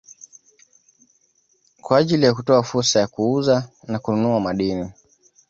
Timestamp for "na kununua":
3.87-4.39